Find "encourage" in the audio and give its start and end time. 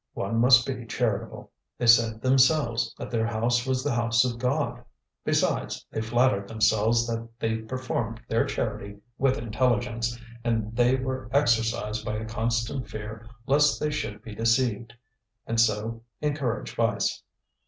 16.19-16.73